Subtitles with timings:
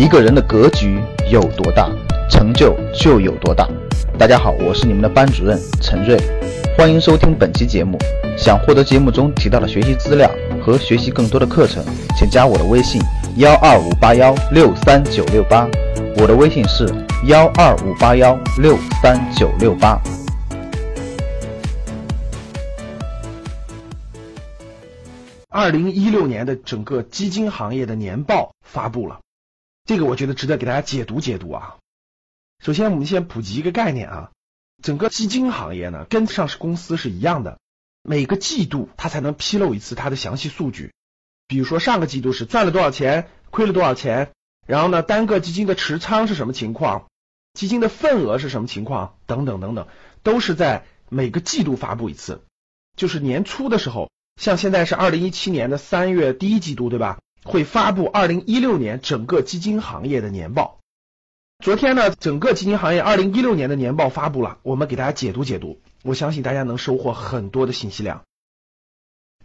[0.00, 0.98] 一个人的格局
[1.30, 1.86] 有多大，
[2.30, 3.68] 成就就有多大。
[4.18, 6.18] 大家好，我是你们的班主任陈瑞，
[6.74, 7.98] 欢迎收听本期节目。
[8.34, 10.30] 想获得节目中提到的学习资料
[10.64, 11.84] 和学习更多的课程，
[12.16, 12.98] 请加我的微信
[13.36, 15.68] 幺二五八幺六三九六八。
[16.16, 16.88] 我的微信是
[17.26, 20.00] 幺二五八幺六三九六八。
[25.50, 29.18] 二零一六年的整个基金行业的年报发布了，
[29.84, 31.76] 这个我觉得值得给大家解读解读啊。
[32.58, 34.30] 首先，我们先普及一个概念啊，
[34.82, 37.58] 整个基金行业呢，跟上市公司是一样的，
[38.02, 40.92] 每个季度它才能披露一次它的详细数据。
[41.48, 44.32] 比如说上个季度是赚了多少钱，亏了多少钱，
[44.66, 47.08] 然后呢，单个基金的持仓是什么情况，
[47.54, 49.88] 基金的份额是什么情况，等等等等，
[50.22, 52.44] 都是在每个季度发布一次，
[52.96, 54.10] 就是年初的时候。
[54.40, 57.18] 像现在是二零一七年的三月第一季度，对吧？
[57.44, 60.78] 会发布二零一六年整个基金行业的年报。
[61.62, 68.24] 昨天呢，整个基金行业二零一六年的年报发布了，我们给大家解读解读，我相信大家能收获很多的信息量。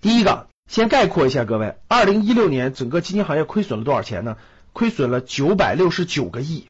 [0.00, 4.36] 第一个，先概括一下各位，二零一六年整个基金行业亏损了多少钱呢？
[4.72, 6.66] 亏损了九百六十九个亿，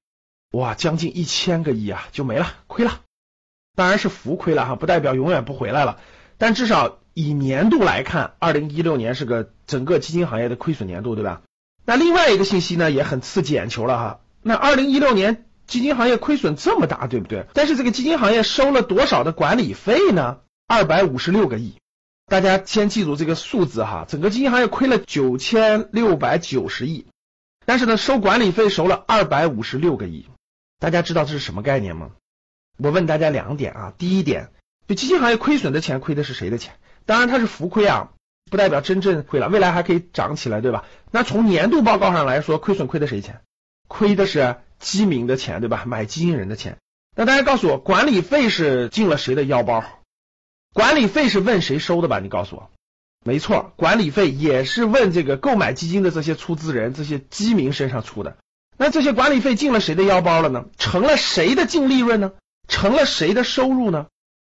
[0.52, 3.00] 哇，将近一千个亿啊，就没了，亏了。
[3.74, 6.00] 当然是浮亏了哈，不代表永远不回来了，
[6.38, 6.98] 但至少。
[7.14, 11.42] 以年度来看，二零一六年是个整个基金行业的亏损年度，对吧？
[11.86, 14.20] 那另外一个信息呢，也很刺激眼球了哈。
[14.42, 17.46] 那二零一六年基金行业亏损这么大，对不对？
[17.54, 20.38] 但是这个基金行业收了多少的管理费呢？
[20.66, 21.74] 二百五十六个亿。
[22.26, 27.06] 大家先记住这个数字哈，整个基金行业亏了九千六百九十亿，
[27.66, 30.26] 但是呢，收管理费收了二百五十六个亿。
[30.78, 32.10] 大家知道这是什么概念吗？
[32.78, 34.48] 我问大家两点啊，第一点，
[34.88, 36.74] 就基金行业亏损的钱，亏的是谁的钱？
[37.06, 38.10] 当然它是浮亏啊，
[38.50, 40.84] 不代表真正亏了，未来还可以涨起来，对吧？
[41.10, 43.40] 那从年度报告上来说，亏损亏的谁钱？
[43.88, 45.84] 亏的是基民的钱，对吧？
[45.86, 46.78] 买基金人的钱。
[47.16, 49.84] 那大家告诉我，管理费是进了谁的腰包？
[50.72, 52.18] 管理费是问谁收的吧？
[52.18, 52.70] 你告诉我，
[53.24, 58.36] 没错，管理费也是问这个购买基金的这些出资人、这些基民身上出的。
[58.76, 60.64] 那这些管理费进了谁的腰包了呢？
[60.78, 62.32] 成了谁的净利润呢？
[62.66, 64.06] 成了谁的收入呢？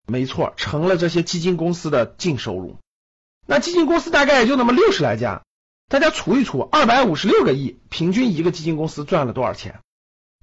[0.05, 2.77] 没错，成了这些基金公司的净收入。
[3.47, 5.43] 那基金公司大概也就那么六十来家，
[5.87, 9.79] 大家除一除，二百五十六个亿，平均一个基金公司赚了多少钱？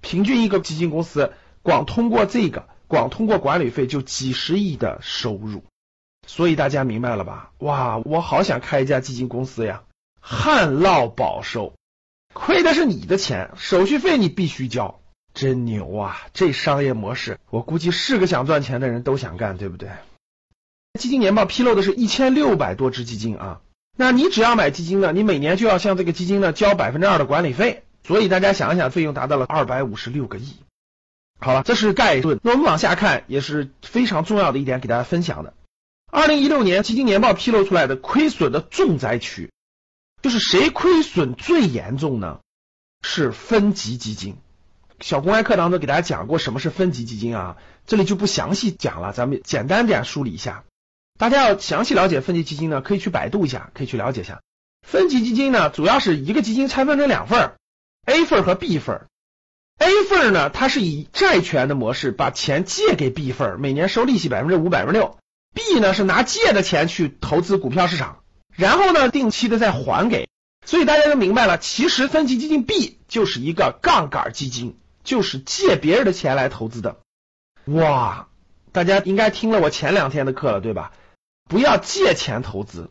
[0.00, 5.64] 平均一个基金公司光通过这个，光通过管理费就几十亿的收入。
[6.26, 7.50] 所以大家明白了吧？
[7.58, 9.82] 哇，我好想开一家基金公司呀，
[10.20, 11.74] 旱涝保收，
[12.32, 15.01] 亏的是你的钱，手续费你必须交。
[15.34, 16.26] 真牛啊！
[16.32, 19.91] 这商业模式，我估计是个想赚钱的人都想干，对不对？
[20.98, 23.60] 基金年报披露的是一千六百多只基金啊，
[23.97, 30.56] 那你只要买基金呢，你每年就要向这个基金呢交百分之二的管理费，所以大家想一想，费用达到了二百五十六个亿。
[31.41, 32.38] 好了，这是概论。
[32.43, 35.54] 那我们往下看，也是非常重要的一点，给大家分享的。
[36.10, 39.50] 二零一六年基金年报披露出来的亏损的重灾区，
[40.20, 42.41] 就是谁亏损最严重呢？
[43.00, 44.37] 是分级基金。
[45.02, 50.64] 小公开课当中给大家讲过什么是分级基金啊，这里就不详细讲了，咱们简单点梳理一下。
[51.18, 54.40] 大家要详细了解分级基金呢，可以去百度一下，可以去了解一下。
[54.86, 57.52] 分级基金呢，主要是一个基金拆分成两份
[58.06, 59.06] ，A 份和 B 份。
[59.78, 65.19] A 份呢，它是以债权的模式把钱借给 B 份，每年收利息百分之五、百分之六。
[65.54, 68.22] B 呢是拿借的钱去投资股票市场，
[68.54, 70.28] 然后呢定期的再还给。
[70.64, 74.76] 所以大家就明白了，其实分级基金 B 就是一个杠杆基金。
[75.04, 76.96] 就是借别人的钱来投资的，
[77.66, 78.28] 哇！
[78.72, 80.92] 大家应该听了我前两天的课了，对吧？
[81.48, 82.90] 不要借钱投资。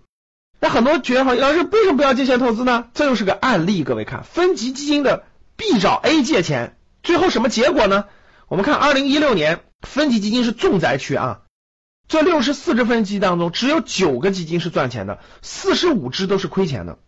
[0.59, 2.89] 那很多学员好，老师为什么不要借钱投资呢？
[2.93, 5.23] 这又是个案例，各位看，分级基金的
[5.55, 8.05] B 找 A 借钱，最后什么结果呢？
[8.47, 11.41] 我们看二零一六年分级基金是重灾区啊，
[12.07, 16.99] 这六十四只分级当中，只有九个基金是赚钱的，四十五只都是亏钱的。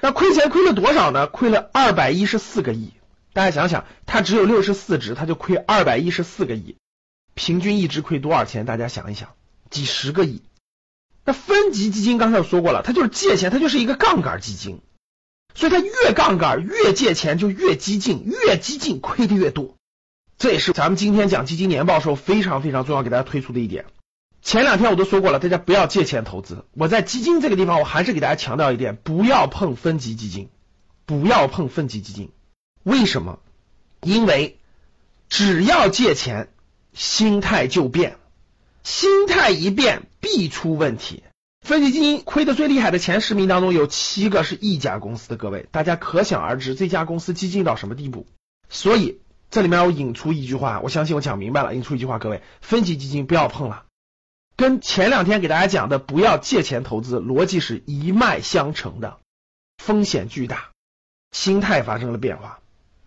[0.00, 1.26] 那亏钱亏了多少呢？
[1.26, 2.92] 亏了二百一十四个亿。
[3.32, 6.76] 大家想想，它只有六十四只，它就亏二百一十四个亿，
[7.34, 8.66] 平均一只亏多少钱？
[8.66, 9.30] 大家想一想，
[9.70, 10.42] 几十个亿。
[11.24, 14.80] 那分级基金刚才我说过了，它就是借钱，它就是一个杠杆基金，
[15.54, 19.76] 所以它越杠杆越借钱就越激进，越激进亏的越多。
[20.36, 23.86] 这也是咱们今天讲基金年报时候非常非常重要给大家推出的一点。
[24.42, 26.64] 前两天我都说过了，大家不要借钱投资。
[26.72, 30.50] 我在基金这个地方，我还是给大家强调一点，不要碰分级基金，
[31.06, 32.32] 不要碰分级基金。
[32.82, 33.38] 为什么？
[34.00, 34.58] 因为
[35.28, 36.48] 只要借钱，
[36.92, 38.18] 心态就变，
[38.82, 41.22] 心态一变必出问题。
[41.60, 48.26] 分级基金亏的最厉害的前十名当中有七个是一家公司的，各位大家可想而知这家公司激进到什么地步。
[48.68, 51.74] 所以这里面我引出一句话，我相信我讲明白了。
[51.76, 53.84] 引出一句话，各位分级基金不要碰了，
[54.56, 59.18] 跟前两天给大家讲的不要借钱投资逻辑是一脉相承的，
[59.78, 60.70] 风险巨大，
[61.30, 62.58] 心态发生了变化。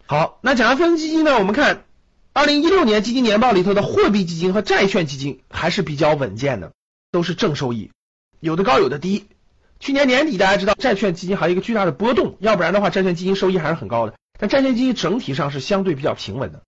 [0.08, 1.84] 好，那讲完分基金呢，我们看
[2.32, 6.74] 二零一六年基金年报里头的货币基金和债券基金还是比较稳健的，
[7.12, 7.90] 都是正收益。
[8.40, 9.26] 有的高，有的低。
[9.80, 14.14] 去年年底，大家知道债券基金还有一个巨大的波动，要不然的话，债券基金收益还是很高的。
[14.38, 16.62] 但债券基金整体上是相对比较平稳的。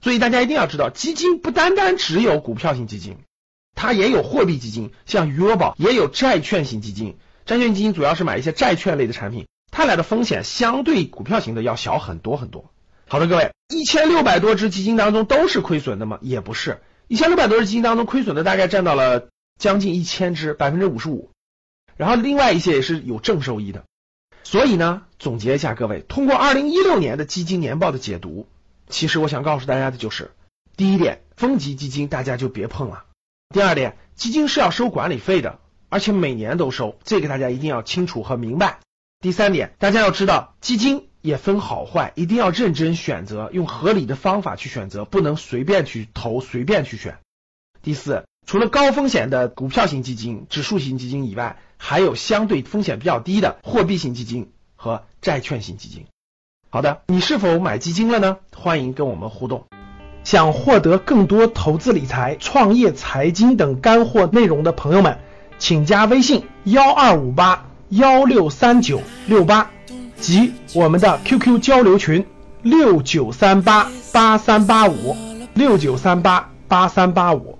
[0.00, 3.18] 所以大家一定要知道，基金不单单只有股票型基金，
[3.74, 7.18] 它也有货币基金，像余额宝也有债券型基金。
[7.44, 12.70] 债券基金主要是买一些债券类的产品，它俩的风险相对股票型的要小很多很多。
[13.08, 16.18] 好的，各位，一千六百多只基金当中都是亏损的吗？
[16.20, 19.28] 也不是，一千六百多只基金当中亏损的大概占到了。
[19.58, 21.32] 将近一千只，百分之五十五，
[21.96, 23.82] 然后另外一些也是有正收益的。
[24.44, 28.46] 所以呢，总结一下，各位，通过二零一六年的基金年报的解读，
[28.88, 30.30] 其实我想告诉大家的就是：
[30.76, 33.06] 第一点，分级基金大家就别碰了；
[33.52, 35.58] 第二点，基金是要收管理费的，
[35.88, 38.78] 而且每年都收，这个大家一定要清楚和明白；
[39.18, 47.14] 第三点，大家要知道，基金也分好坏，一定要认真选择，用合理的方法去选择，不能随便去投，随便去选；
[47.82, 48.24] 第四。
[48.46, 56.06] 除了高风险的股票型基金、指数型基金以外，还有相对风险比较低的货币型基金和债券型基金。
[56.70, 58.38] 好的，你是否买基金了呢？
[58.56, 59.66] 欢迎跟我们互动。
[60.24, 65.18] 想获得更多投资理财、创业财经等干货内容的朋友们，
[65.58, 69.70] 请加微信幺二五八幺六三九六八
[70.20, 72.24] 及我们的 QQ 交流群
[72.62, 75.16] 六九三八八三八五
[75.54, 77.58] 六九三八八三八五。